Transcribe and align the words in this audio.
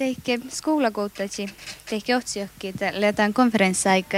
Teikke 0.00 0.38
skoulakoutaji, 0.48 1.48
teikke 1.90 2.16
otsiokki, 2.16 2.74
leetaan 2.92 3.34
konferenssiaika. 3.34 4.16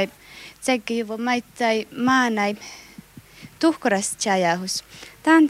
Tseikki 0.60 0.98
juvo 0.98 1.18
maittai 1.18 1.88
maanai 1.96 2.56
tuhkuras 3.58 4.16
tjajahus. 4.16 4.84
Tämä 5.22 5.36
on 5.36 5.48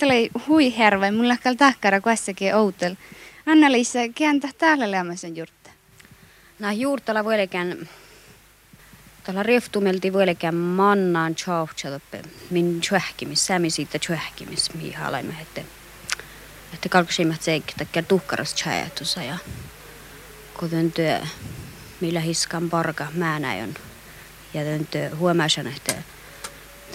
hui 0.48 0.76
herve, 0.79 1.10
mulla 1.10 1.36
kal 1.36 1.54
tahkara 1.54 2.00
kuassakin 2.00 2.54
outel. 2.54 2.94
Anna-Liisa, 3.46 3.98
kääntä 4.14 4.48
täällä 4.58 4.90
lämmöisen 4.90 5.36
juurta. 5.36 5.70
No 6.58 6.70
juurtalla 6.70 7.24
voilikään, 7.24 7.88
tällä 9.24 9.42
riftumelti 9.42 10.12
voilikään 10.12 10.54
mannaan 10.54 11.34
tjauhtsadoppe, 11.34 12.22
min 12.50 12.80
tjöhkimis, 12.80 13.46
sämi 13.46 13.70
siitä 13.70 13.98
tjöhkimis, 13.98 14.74
mihin 14.74 14.96
halaimme, 14.96 15.35
että 15.43 15.60
että 16.74 16.88
kalkasimme 16.88 17.36
seikki, 17.40 17.74
että 17.80 18.02
tuhkaras 18.02 18.54
tjajatusa 18.54 19.22
ja 19.22 19.38
kuten 20.61 20.92
työ, 20.92 21.20
millä 22.00 22.20
hiskan 22.20 22.70
parka 22.70 23.06
mä 23.14 23.38
näin 23.38 23.74
ja 24.54 24.62
työ 24.90 25.16
huomasin, 25.16 25.66
että 25.66 25.94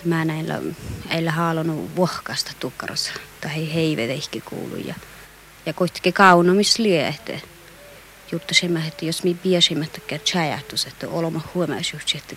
mä 0.06 0.26
näillä 0.26 0.62
ei 1.10 1.26
halunnut 1.26 1.96
vuokasta 1.96 2.52
tukkarassa 2.60 3.12
tai 3.42 3.74
heivet 3.74 4.10
ehkä 4.10 4.40
kuulu 4.50 4.76
ja 4.76 4.96
ja 5.68 5.74
kuitenkin 5.74 6.14
kaunomis 6.14 6.80
liehte. 6.80 7.42
Juttasimme, 8.32 8.88
että 8.88 9.06
jos 9.06 9.24
me 9.24 9.34
piesimme, 9.34 9.86
että 9.86 10.20
tjäjähtus, 10.20 10.86
että 10.86 11.10
olemme 11.10 11.42
huomaisuus, 11.54 12.16
että 12.16 12.36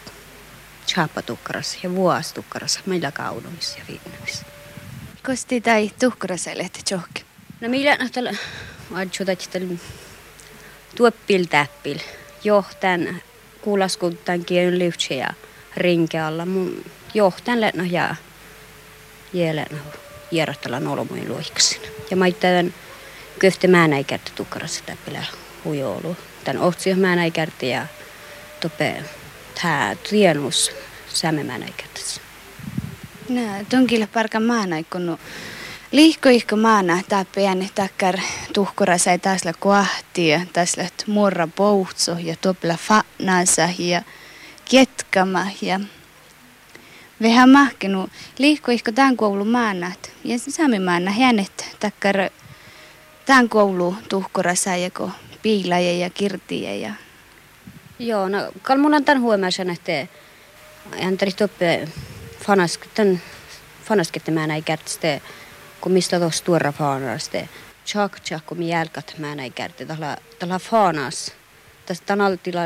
tukkaras 1.27 1.79
ja 1.83 1.91
tukkaras, 2.35 2.81
meillä 2.87 3.13
kaunomis 3.13 3.77
ja 3.79 3.85
viinnomis. 3.89 4.43
Kosti 5.27 5.61
tai 5.61 5.91
tukkarassa 6.01 6.51
lehti 6.55 6.81
johonkin? 6.91 7.25
No 7.61 7.69
millä 7.69 7.97
nähtällä, 7.97 8.35
adjutat, 8.95 9.43
että 9.43 9.59
tuoppil 10.97 11.45
täppil, 11.45 11.99
johtan 12.45 13.23
kuulaskuntan 13.61 14.45
kielen 14.45 14.79
lyhtsä 14.79 15.15
ja 15.15 15.29
rinkealla. 15.77 16.47
Mun 16.47 16.85
johtan 17.15 17.61
lennä 17.61 17.85
ja 17.91 18.15
jäällä 19.33 19.67
järjeställä 20.31 20.81
nolomuin 20.81 21.29
luiksin. 21.29 21.83
Ja 22.11 22.17
mä 22.17 22.31
tämän 22.31 22.75
köfte 23.39 23.69
mä 23.69 23.89
näin 23.89 24.05
kärti 24.05 24.33
tukkarassa 24.35 24.85
täppilä 24.87 25.25
hujoulu. 25.65 26.17
Tän 26.45 26.59
ohtsia 26.59 26.97
mä 26.97 27.17
näin 27.17 27.33
kärti 27.33 27.69
ja 27.69 27.87
tope 28.61 29.03
tää 29.63 29.97
tienus 30.11 30.71
sämme 31.13 31.45
mä 31.45 31.59
näin 31.59 31.75
kärti. 31.77 32.21
Nää, 33.29 33.65
tonkilla 33.69 34.07
parka 34.07 34.41
mä 34.41 34.67
näin 34.67 34.87
kun 34.93 35.19
Liihko 35.93 36.29
ihko 36.29 36.57
maana 36.57 37.01
tää 37.09 37.25
pieni 37.35 37.71
takkar 37.75 38.19
tuhkurasa 38.53 39.19
taasla 39.19 39.53
kohti 39.53 40.29
ja 40.29 40.41
taasla 40.53 40.85
murra 41.07 41.47
poutso 41.47 42.17
ja 42.19 42.37
topla 42.41 42.75
fannansa 42.77 43.69
ja 43.79 44.03
kietkama 44.65 45.47
ja 45.63 45.81
Vähän 47.23 47.51
mahkinu 47.51 48.09
liihko 48.39 48.73
ihko 48.73 48.93
tämän 48.93 49.17
koulun 49.17 49.49
maanat 49.49 50.13
ja 50.25 50.39
sami 50.39 50.79
maana 50.79 51.11
hänet 51.11 51.77
takkar 51.81 52.17
tämän 53.27 53.49
koulu 53.49 53.97
tuhkorassa 54.09 54.77
joko 54.77 55.11
piilaja 55.43 55.93
ja 55.93 56.11
kirtiä 56.11 56.75
ja... 56.75 56.93
Joo, 57.99 58.29
no 58.29 58.39
kalmunan 58.63 59.05
tämän 59.05 59.23
huomioon, 59.23 59.71
että 59.73 60.07
antari 61.07 61.33
toppe 61.33 61.89
fanask, 62.47 62.87
tämän 62.95 63.21
fanaskette 63.85 64.31
mä 64.31 64.47
näin 64.47 64.65
kärtste, 64.65 65.23
kun 65.81 65.93
mistä 65.93 66.19
tuossa 66.19 66.45
tuora 66.45 66.73
fanaste. 66.73 67.49
Chak 67.93 68.21
chak, 68.21 68.47
kun 68.47 68.59
mi 68.59 68.69
jälkat 68.69 69.15
mä 69.19 69.35
näin 69.35 69.53
kärtte, 69.53 69.85
tällä, 69.85 70.17
tällä 70.39 70.59
fanas. 70.59 71.33
Tästä 71.87 72.07
tämän 72.07 72.27
altilla 72.27 72.61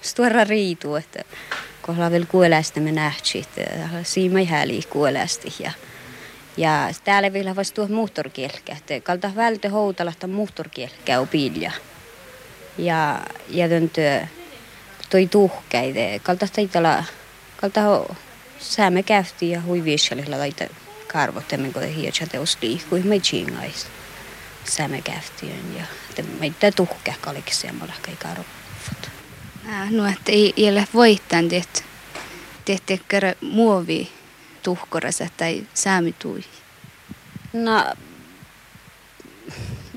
stuora 0.00 0.44
riitu, 0.44 0.96
että 0.96 1.22
ollaan 1.88 2.12
vielä 2.12 2.26
kuolästä 2.26 2.80
me 2.80 2.92
nähty, 2.92 3.38
että 3.38 3.88
siinä 4.02 4.40
ei 4.40 4.46
häli 4.46 4.82
kuolästi 4.90 5.54
ja 5.58 5.70
ja 6.56 6.88
täällä 7.04 7.32
vielä 7.32 7.56
vasta 7.56 7.74
tuo 7.74 7.86
muhtorkielkä, 7.86 8.72
että 8.72 9.00
kalta 9.00 9.34
vältö 9.36 9.70
houtalahta 9.70 10.26
muhtorkielkä 10.26 11.20
opilja. 11.20 11.72
Ja, 12.78 13.20
ja 13.48 13.66
työ 13.92 14.20
toi 15.10 15.26
tuhkeide, 15.26 16.20
kalta 16.22 16.46
taitala, 16.56 17.04
kalta 17.56 17.80
ho, 17.80 18.16
säämme 18.58 19.02
käytiin 19.02 19.52
ja 19.52 19.60
hui 19.60 19.84
viesjalilla 19.84 20.38
laita 20.38 20.64
karvot, 21.06 21.44
kuin 21.72 21.94
hietsä 21.94 22.26
teos 22.26 22.58
liikkui, 22.62 23.02
me 23.02 23.20
chingais. 23.20 23.86
Säämme 24.64 25.02
käytiin 25.02 25.76
ja 25.76 25.84
meitä 26.40 26.72
tuhkea 26.72 27.14
ja 27.66 27.72
malakka 27.72 28.10
karvot. 28.18 28.46
Äh, 29.68 29.90
no, 29.90 30.06
että 30.06 30.32
ei, 30.32 30.52
ei 30.56 30.68
ole 30.68 30.88
voittanut, 30.94 31.52
että 31.52 31.82
tehtekö 32.64 33.34
muovi 33.40 34.12
tuhkorasa 34.62 35.26
tai 35.36 35.66
saamitui? 35.74 36.44
No, 37.52 37.84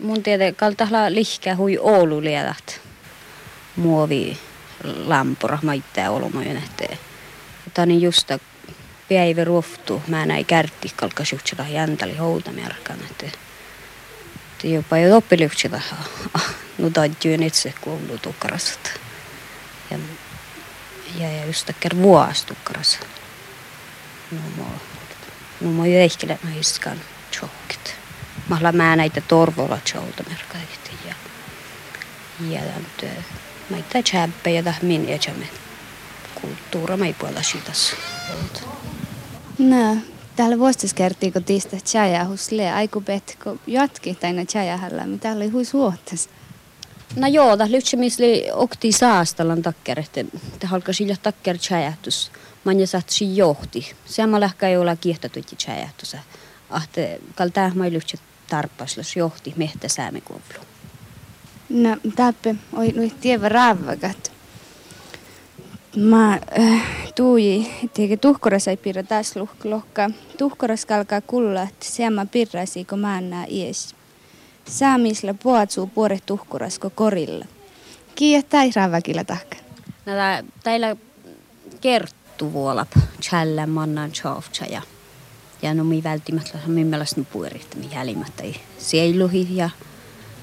mun 0.02 0.24
tiedä, 0.24 0.52
kaltahla 0.52 1.12
lihkä 1.14 1.56
hui 1.56 1.78
Oulu 1.78 2.22
liedat. 2.22 2.82
Muovi 3.76 4.38
lampura 5.06 5.60
maittaa 5.64 6.10
olomojen 6.10 6.58
eteen. 6.58 6.98
Mutta 7.66 7.86
niin 7.86 8.02
justa 8.02 8.40
päivä 9.10 9.44
ruoftu, 9.44 10.02
mä 10.08 10.26
näin 10.26 10.46
kärtti 10.46 10.92
kalkasjuhtsilla 10.96 11.68
jäntali 11.68 12.18
houtamerkan, 12.18 12.98
että 13.12 13.38
että 14.58 14.68
jopa 14.68 14.98
jo 15.04 15.18
oppiliuksilla 15.18 15.82
no 16.78 16.92
itse 17.46 17.74
kuuluu 17.82 18.18
tukkarasat. 18.18 19.00
Ja, 19.92 19.98
ja, 21.20 21.32
ja 21.32 21.46
just 21.46 21.66
takia 21.66 21.92
vuosi 22.02 22.46
tukkarasat 22.46 23.08
numo 24.32 24.72
numo 25.62 25.86
jäihkele 25.86 26.40
no 26.44 26.50
hiskan 26.56 27.02
chokkit. 27.32 27.96
Mahla 28.48 28.72
mä 28.72 28.96
näitä 28.96 29.22
torvola 29.22 29.80
cholta 29.86 30.24
merkaihti 30.30 30.92
ja 31.08 31.16
ja 32.50 32.62
mä 33.70 33.78
itä 33.78 34.02
chäppe 34.04 34.52
ja 34.52 34.74
min 34.82 35.10
ja 35.10 35.18
chamme 35.18 35.50
kulttuura 36.42 36.98
mä 36.98 37.06
puolella 37.20 37.44
sitas. 37.44 37.96
No, 39.58 39.98
täällä 40.38 40.60
vuostis 40.60 40.94
kertii, 40.94 41.32
kun 41.32 41.44
tiistä 41.44 41.78
tjäjä 41.92 42.26
husle 42.26 42.72
aiku 42.72 43.02
betko 43.02 43.58
jatki 43.68 44.16
taina 44.16 44.46
tjäjähällä, 44.46 45.06
mitä 45.06 45.32
oli 45.32 45.50
huis 45.50 45.74
vuottes. 45.74 46.30
No 47.16 47.28
joo, 47.28 47.58
tämä 47.58 47.72
lyhtsemisli 47.72 48.48
okti 48.54 48.92
saastalan 48.92 49.62
takker, 49.62 50.00
että 50.00 50.26
halka 50.64 50.94
sillä 50.94 51.16
takker 51.24 51.58
tjäjähtys 51.58 52.32
manja 52.64 52.88
satsi 52.88 53.38
johti. 53.38 53.96
Sama 54.06 54.40
lähkä 54.40 54.68
ei 54.68 54.78
olla 54.78 54.96
kiehtotuitti 54.96 55.56
tjäjähtyssä. 55.56 56.20
Ahte 56.70 57.22
kaltaa 57.36 57.72
mai 57.76 57.92
lyhtsä 57.92 58.18
tarppaslas 58.50 59.16
johti 59.16 59.54
mehtä 59.56 59.88
säämikuoplu. 59.88 60.60
No, 61.70 61.98
täppä 62.16 62.56
oi 62.74 62.88
nui 62.88 63.12
tievä 63.22 63.50
raavakat. 63.50 64.32
Mä 65.98 66.40
äh, 66.60 66.84
tuui, 67.16 67.68
tiedä 67.94 68.18
tuhkoras 68.18 68.68
ei 68.68 68.78
piirrä 68.78 69.04
taas 69.04 69.36
luhklohka. 69.36 70.10
Tuhkoras 70.38 70.86
kalkaa 70.86 71.22
kulla, 71.22 71.62
että 71.62 71.86
seama 71.86 72.26
pirrasi, 72.26 72.86
kun 72.86 73.00
mä 73.00 73.22
nää 73.22 73.46
ies. 73.50 73.96
Saamisla 74.66 75.34
puotsuu 75.34 75.88
puore 75.88 76.20
tuhkorasko 76.26 76.90
korilla. 76.90 77.46
Kiiä 78.16 78.42
tai 78.42 78.72
raavakilla 78.76 79.24
tahka. 79.24 79.56
No, 80.06 80.14
täällä 80.64 80.96
kert 81.82 82.16
tuvolap 82.38 82.90
chällä 83.22 83.68
mannan 83.68 84.12
chavcha 84.12 84.66
ja 84.66 84.82
ja 85.62 85.74
no 85.74 85.84
mi 85.84 86.04
välttämättä 86.04 86.58
millaista 86.68 87.22
puerit 87.34 87.76
mi 87.76 87.90
jälimättä 87.94 88.44
ei 88.44 88.56
sieluhi 88.78 89.48
ja 89.56 89.70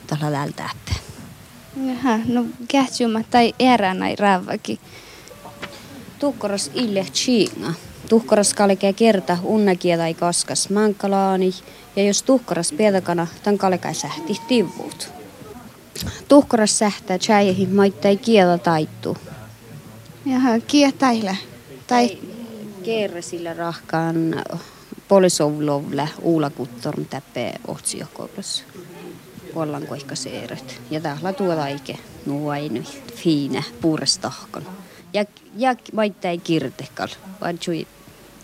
tällä 0.06 0.32
lältäppä. 0.32 0.94
Jaha, 1.86 2.18
no 2.26 2.44
kähtsymä 2.68 3.22
tai 3.30 3.54
eränä 3.58 4.06
raavaki. 4.18 4.80
Tukkoras 6.18 6.70
ille 6.74 7.06
chinga. 7.12 7.72
Tuhkoras 8.08 8.54
kalkea 8.54 8.92
kerta 8.92 9.38
unnakia 9.42 9.96
tai 9.96 10.14
kaskas 10.14 10.70
mankalaani 10.70 11.54
ja 11.96 12.04
jos 12.04 12.22
tuhkoras 12.22 12.72
pietakana, 12.72 13.26
tan 13.42 13.58
kalkai 13.58 13.94
sähti 13.94 14.40
tivut. 14.48 15.08
Tuhkoras 16.28 16.78
sähtää 16.78 17.18
chäihin 17.18 17.74
maittai 17.74 18.16
kielä 18.16 18.58
taittu. 18.58 19.16
Jaha, 20.26 20.60
kietaile. 20.66 21.38
Tai 21.86 22.18
sillä 23.20 23.54
rahkaan 23.54 24.16
polisovlovle 25.08 26.08
Uula 26.22 26.50
Kuttorn 26.50 27.06
täppe 27.06 27.54
otsiokoulussa. 27.68 28.64
Ollaan 29.54 29.86
koikka 29.86 30.14
seeret. 30.14 30.80
Ja 30.90 31.00
täällä 31.00 31.32
tuolla 31.32 31.62
aike 31.62 31.98
nuainu 32.26 32.82
fiine 33.14 33.64
puurestahkon. 33.80 34.66
Ja, 35.14 35.24
ja 35.56 35.74
ei 36.30 36.38
kirtekal, 36.38 37.08
vaan 37.40 37.58
chui 37.58 37.86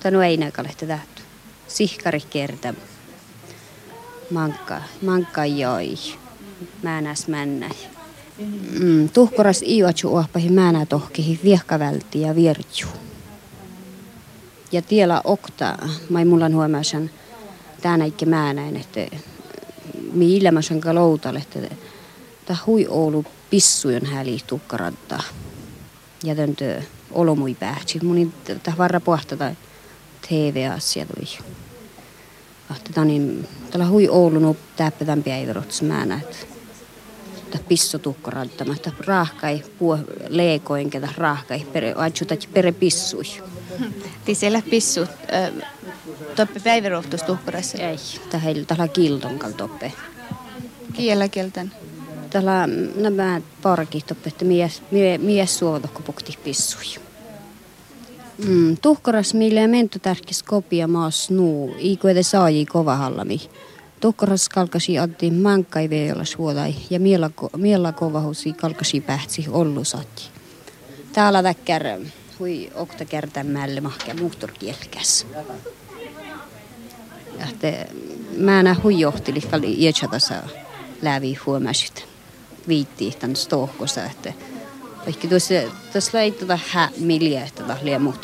tanu 0.03 0.21
ei 0.21 0.37
näkalehti 0.37 0.87
tähty. 0.87 1.23
Sihkari 1.69 2.21
kerta. 2.21 2.75
Mankka, 4.31 4.83
mankka 5.03 5.47
joi. 5.47 5.95
Määnäs 6.83 7.29
männä. 7.29 7.71
Mm, 8.81 9.09
tuhkoras 9.09 9.63
iuatsu 9.63 10.17
ohpahi 10.17 10.49
määnä 10.49 10.87
tohkihi 10.87 11.41
viehkavälti 11.45 12.21
ja 12.21 12.35
virju. 12.35 12.89
Ja 14.73 14.83
tiellä 14.83 15.21
okta, 15.25 15.79
mai 16.11 16.25
mulla 16.25 16.49
huomaasan 16.49 17.11
tänä 17.81 18.05
ikke 18.05 18.27
määnäin, 18.27 18.77
että 18.77 19.17
mi 20.13 20.37
ilmaisen 20.37 20.81
kaloutalle, 20.81 21.39
että 21.39 22.57
hui 22.67 22.87
Oulu 22.89 23.25
pissujen 23.51 24.07
häli 24.07 24.39
tukkaranta. 24.47 25.23
Ja 26.25 26.35
töntö 26.35 26.83
olomui 27.11 27.55
päätsi. 27.55 28.01
Mun 28.03 28.33
tämä 28.63 28.77
varra 28.79 29.01
pohtata 29.01 29.55
TV-asia 30.29 31.07
tuli. 31.07 31.39
Ahti 32.71 32.93
niin, 33.05 33.49
tällä 33.71 33.87
hui 33.87 34.09
Oulun 34.09 34.57
täppätän 34.77 35.23
päivärots 35.23 35.83
määnä, 35.83 36.21
että 36.23 36.37
tämä 37.51 37.65
pissu 37.69 37.99
tukkaranta. 37.99 38.57
Tämä 38.57 38.75
rahkai 39.07 39.63
puo 39.79 39.99
leekoin, 40.29 40.91
ketä 40.91 41.09
rahkai 41.17 41.67
pere, 41.73 41.93
aitsutat 41.93 42.49
pere 42.53 42.73
pissui. 42.73 43.25
Ti 44.25 44.35
siellä 44.41 44.63
pissu, 44.71 45.01
toppe 46.37 46.61
päivärohtus 46.61 47.23
tukkarassa? 47.23 47.79
Ei, 47.79 47.97
tällä 48.31 48.65
tällä 48.67 48.89
kilton 48.89 49.39
toppe. 49.57 49.93
Kiellä 50.93 51.29
kieltän? 51.29 51.73
Tällä 52.31 52.69
nämä 52.97 53.41
parkit 53.63 54.11
että 54.27 54.45
mies, 54.45 54.83
mies, 54.91 55.21
mies 55.21 55.59
suotokko 55.59 56.03
pukti 56.03 56.39
pissui. 56.45 57.03
Mm, 58.47 58.77
tuhkaras 58.83 59.35
mille 59.35 59.67
mentu 59.67 59.99
tärkis 59.99 60.43
kopia 60.43 60.89
maas 60.89 61.31
nuu, 61.31 61.75
ikuete 61.79 62.23
saaji 62.23 62.67
kova 62.67 62.97
hallami. 62.97 63.41
Tuhkaras 64.01 64.49
kalkasi 64.49 64.99
addi 64.99 65.31
mankkai 65.31 65.91
veolla 65.91 66.25
suodai 66.25 66.75
ja 66.91 67.01
miellä, 67.01 67.31
miellä 67.57 67.93
kovahusi 67.93 68.53
kalkasi 68.53 69.01
pähtsi 69.01 69.47
ollu 69.51 69.85
sati. 69.85 70.23
Täällä 71.13 71.43
väkkär 71.43 71.85
hui 72.39 72.71
okta 72.75 73.05
kertämälle 73.05 73.81
mahkea 73.81 74.15
muhturkielkäs. 74.15 75.27
Ja 77.39 77.47
te, 77.59 77.89
mä 78.37 78.63
näen 78.63 78.83
hui 78.83 79.01
johtili, 79.01 79.41
kalli 79.41 79.75
iätsatasa 79.79 80.35
lävi 81.03 81.35
huomasit. 81.47 82.10
Viitti 82.71 83.17
tämän 83.21 83.37
stohkossa, 83.37 84.05
että 84.05 84.33
Vaikka 85.07 85.29
tuossa, 85.29 85.55
tuossa 85.93 86.19
laittaa 86.19 86.59
hä 86.71 86.89
milja, 86.97 87.45
että 87.45 87.63
tämä 87.63 87.79
liian. 87.83 88.15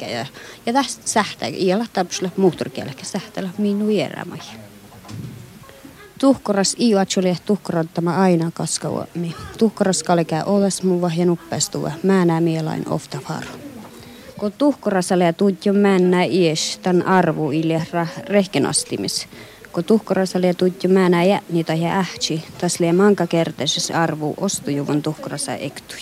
Ja, 0.00 0.26
ja 0.66 0.72
tästä 0.72 1.02
sähtää, 1.04 1.48
iällä 1.48 1.86
tapusella 1.92 2.30
muhturkielekkä 2.36 3.04
sähtää 3.04 3.50
minun 3.58 3.88
vierämai. 3.88 4.38
Tuhkoras 6.18 6.76
iuatsuli 6.80 7.36
tuhkorottama 7.46 8.16
aina 8.16 8.50
kaskauami. 8.54 9.34
Tuhkoras 9.58 10.02
kalkää 10.02 10.44
oles 10.44 10.82
muva 10.82 11.10
ja 11.16 11.26
nuppestuva. 11.26 11.92
Mä 12.02 12.24
näen 12.24 12.42
mielain 12.42 12.88
ofta 12.88 13.18
faru. 13.28 13.60
Kun 14.38 14.52
tuhkorasale 14.52 15.24
ja 15.24 15.32
tuutjo 15.32 15.72
männä 15.72 16.24
ies 16.24 16.78
tämän 16.82 17.06
arvu 17.06 17.50
ilja 17.50 17.80
rehkenastimis. 18.28 19.28
Kun 19.72 19.84
tuhkorasale 19.84 20.46
ja 20.46 20.54
tuutjo 20.54 20.90
männä 20.90 21.24
jä 21.24 21.42
niitä 21.50 21.74
ja 21.74 21.98
ähtsi, 21.98 22.44
tas 22.60 22.80
liian 22.80 22.96
manka 22.96 23.26
kertaisessa 23.26 24.02
arvu 24.02 24.34
ostujuvun 24.36 25.02
tuhkorasa 25.02 25.54
ektui. 25.54 25.98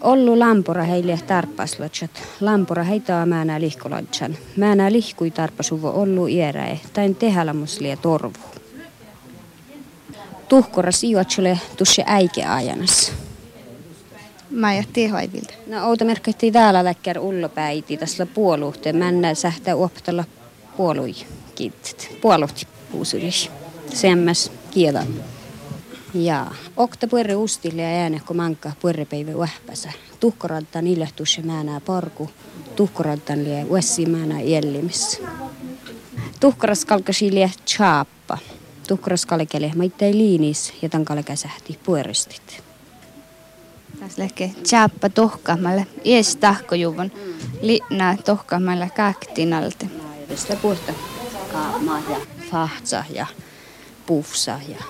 Ollu 0.00 0.38
lampura 0.38 0.82
heille 0.82 1.18
tarpaslotsat. 1.26 2.10
Lampura 2.40 2.82
heitä 2.82 3.26
määnä 3.26 3.60
lihkolotsan. 3.60 4.36
Määnä 4.56 4.92
lihkui 4.92 5.30
tarpasuvo 5.30 5.90
ollu 5.90 6.26
iäräe, 6.26 6.80
tain 6.92 7.14
tehälämuslia 7.14 7.96
torvu. 7.96 8.38
Tuhkora 10.48 10.92
sijoitsule 10.92 11.58
tusse 11.76 12.04
äike 12.06 12.44
ajanas. 12.44 13.12
Mä 14.50 14.74
jättiin 14.74 15.10
haivilta. 15.10 15.54
No 15.66 15.88
outa 15.88 16.04
merkittiin 16.04 16.52
täällä 16.52 16.84
väkkär 16.84 17.18
ullopäiti 17.18 17.96
tässä 17.96 18.26
puoluhteen. 18.26 18.96
Männä 18.96 19.34
sähtää 19.34 19.74
uoptella 19.74 20.24
puolui 20.76 21.14
kiitit. 21.54 22.18
Puoluhti 22.20 22.66
puusulis. 22.92 23.50
Semmäs 23.94 24.52
kielä. 24.70 25.06
Ja 26.14 26.46
okta 26.76 27.06
puerre 27.06 27.36
ustille 27.36 27.82
ja 27.82 28.02
ääne, 28.02 28.20
kun 28.26 28.36
manka 28.36 28.72
puerrepäivä 28.80 29.30
uähpäsä. 29.34 29.92
Tuhkorantan 30.20 30.86
ilahtus 30.86 31.36
ja 31.36 31.42
määnää 31.42 31.80
parku. 31.80 32.30
Tuhkorantan 32.76 33.44
lie 33.44 33.64
uessi 33.64 34.06
määnää 34.06 34.40
iellimis. 34.40 35.22
Tuhkoras 36.40 36.84
kalkasi 36.84 37.34
lie 37.34 37.50
chaappa. 37.66 38.38
Tuhkoras 38.88 39.26
kalkele 39.26 39.72
maittei 39.76 40.14
liinis 40.14 40.72
ja 40.82 40.88
tan 40.88 41.04
kalkäsähti 41.04 41.78
pueristit. 41.84 42.62
Tässä 44.00 44.22
lehke 44.22 44.50
chaappa 44.64 45.08
tohkaamalle. 45.08 45.86
Ies 46.04 46.36
tahkojuvon. 46.36 47.12
Linnaa 47.60 48.16
tohkaamalle 48.16 48.90
kaaktinalta. 48.96 49.86
Tästä 50.28 50.56
puhuta 50.56 50.92
kaamaa 51.52 52.02
ja 52.10 52.16
fahtsa 52.50 53.04
ja 53.10 53.26
pufsa 54.06 54.60
ja 54.68 54.84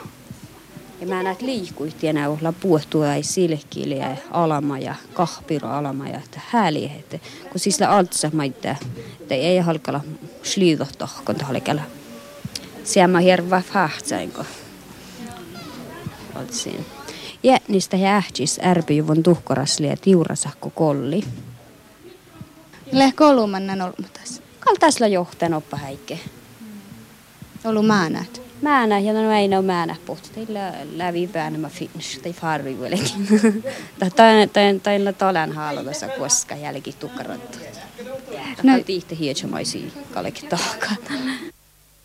ja 1.03 1.09
mä 1.09 1.23
näet 1.23 1.43
liikuit 1.43 2.05
enää 2.05 2.29
olla 2.29 2.53
puhtua 2.53 3.15
ei 3.15 3.23
silkkiili 3.23 3.99
ja 3.99 4.17
alama 4.31 4.79
ja 4.79 4.95
kahpiro 5.15 5.69
alama 5.69 6.09
ja 6.09 6.19
että 6.19 6.41
hääli, 6.49 6.85
että 6.85 7.19
kun 7.51 7.61
siis 7.61 7.81
la 7.81 7.87
altsa 7.87 8.31
maita, 8.33 8.77
että 9.21 9.35
ei 9.35 9.59
halkala 9.59 10.01
sliido 10.43 10.87
tohkon 10.99 11.37
tohkella. 11.37 11.83
Siellä 12.85 13.09
mä 13.09 13.19
hirva 13.19 13.63
fahtsainko. 13.73 14.45
Oltsiin. 16.35 16.87
Ja 17.43 17.59
niistä 17.69 17.97
ähtis 18.17 18.61
ärpyjuvon 18.65 19.23
tuhkorasli 19.23 19.87
ja 19.87 19.97
tiurasakko 19.97 20.71
kolli. 20.71 21.25
Läh 22.93 23.15
kolumannan 23.15 23.83
olmutas. 23.83 24.43
Kaltaisla 24.61 25.07
johtajan 25.07 25.55
oppa 25.55 25.77
häikke. 25.77 26.19
Olu 27.65 27.83
maanat. 27.83 28.43
Määnä, 28.63 28.99
ja 28.99 29.13
no 29.13 29.33
ei 29.33 29.47
ole 29.47 29.63
määnä 29.63 29.97
puhta. 30.07 30.29
Teillä 30.35 30.73
lävi 30.97 31.27
päänä 31.27 31.59
mä 31.59 31.69
finns, 31.69 32.19
tai 32.23 32.33
farvi 32.33 32.75
kuitenkin. 32.75 33.29
Tai 33.99 34.11
tolan 35.19 35.53
haalodassa 35.53 36.09
koska 36.09 36.55
jälki 36.55 36.93
tukkarattu. 36.93 37.59
No, 38.63 38.73
tiihte 38.87 39.17
hietsamaisia 39.17 39.91
kalkki 40.15 40.47
tahkaa. 40.47 40.97